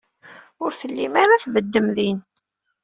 [0.63, 2.17] Ur tellim ara tbeddem din.